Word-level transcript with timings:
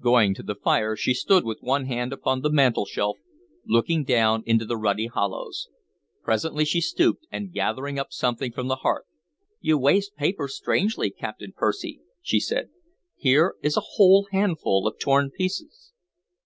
Going 0.00 0.32
to 0.32 0.42
the 0.42 0.54
fire, 0.54 0.96
she 0.96 1.12
stood 1.12 1.44
with 1.44 1.58
one 1.60 1.84
hand 1.84 2.10
upon 2.10 2.40
the 2.40 2.48
mantelshelf, 2.48 3.18
looking 3.66 4.04
down 4.04 4.42
into 4.46 4.64
the 4.64 4.78
ruddy 4.78 5.04
hollows. 5.06 5.68
Presently 6.22 6.64
she 6.64 6.80
stooped 6.80 7.26
and 7.30 7.52
gathered 7.52 7.98
up 7.98 8.10
something 8.10 8.52
from 8.52 8.68
the 8.68 8.76
hearth. 8.76 9.04
"You 9.60 9.76
waste 9.76 10.16
paper 10.16 10.48
strangely, 10.48 11.10
Captain 11.10 11.52
Percy," 11.54 12.00
she 12.22 12.40
said. 12.40 12.70
"Here 13.16 13.56
is 13.62 13.76
a 13.76 13.82
whole 13.98 14.26
handful 14.32 14.86
of 14.88 14.98
torn 14.98 15.30
pieces." 15.30 15.92